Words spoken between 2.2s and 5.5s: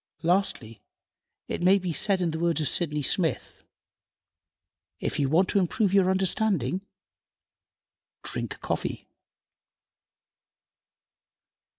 in the words of Sidney Smith, "If you want